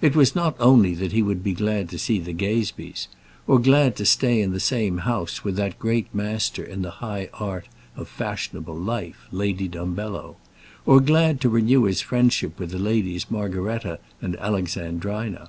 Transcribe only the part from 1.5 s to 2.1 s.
glad to